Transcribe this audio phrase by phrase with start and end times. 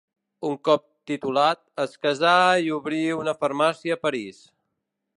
[0.47, 2.33] Un cop titulat, es casà
[2.71, 4.43] i obrí una farmàcia a París.